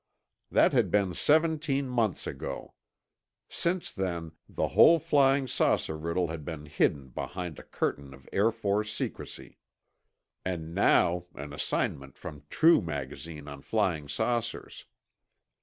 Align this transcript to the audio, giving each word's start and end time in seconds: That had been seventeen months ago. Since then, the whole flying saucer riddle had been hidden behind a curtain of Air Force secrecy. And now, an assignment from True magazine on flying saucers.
That 0.49 0.73
had 0.73 0.89
been 0.89 1.13
seventeen 1.13 1.87
months 1.87 2.25
ago. 2.25 2.73
Since 3.47 3.91
then, 3.91 4.31
the 4.49 4.69
whole 4.69 4.97
flying 4.97 5.47
saucer 5.47 5.95
riddle 5.95 6.29
had 6.29 6.43
been 6.43 6.65
hidden 6.65 7.09
behind 7.09 7.59
a 7.59 7.63
curtain 7.63 8.11
of 8.11 8.27
Air 8.33 8.49
Force 8.51 8.91
secrecy. 8.91 9.59
And 10.43 10.73
now, 10.73 11.27
an 11.35 11.53
assignment 11.53 12.17
from 12.17 12.47
True 12.49 12.81
magazine 12.81 13.47
on 13.47 13.61
flying 13.61 14.07
saucers. 14.09 14.85